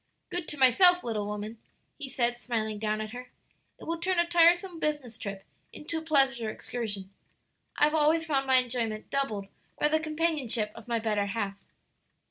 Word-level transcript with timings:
"Good 0.31 0.47
to 0.47 0.57
myself, 0.57 1.03
little 1.03 1.27
woman," 1.27 1.59
he 1.95 2.09
said, 2.09 2.35
smiling 2.35 2.79
down 2.79 3.01
at 3.01 3.11
her; 3.11 3.29
"it 3.79 3.83
will 3.83 3.99
turn 3.99 4.17
a 4.17 4.25
tiresome 4.25 4.79
business 4.79 5.15
trip 5.15 5.43
into 5.71 5.99
a 5.99 6.01
pleasure 6.01 6.49
excursion. 6.49 7.11
I 7.77 7.83
have 7.83 7.93
always 7.93 8.25
found 8.25 8.47
my 8.47 8.55
enjoyment 8.55 9.11
doubled 9.11 9.45
by 9.79 9.89
the 9.89 9.99
companionship 9.99 10.71
of 10.73 10.87
my 10.87 10.97
better 10.97 11.27
half." 11.27 11.59